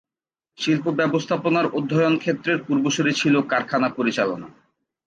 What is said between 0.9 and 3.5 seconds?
ব্যবস্থাপনার অধ্যয়ন ক্ষেত্রের পূর্বসূরী ছিল